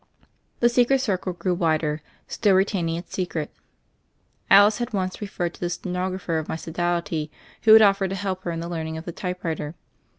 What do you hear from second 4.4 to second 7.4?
Alice had once referred to the stenog rapher of my Sodality